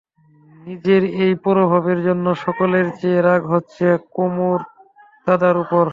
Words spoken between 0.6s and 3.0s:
নিজের এই পরাভবের জন্যে সকলের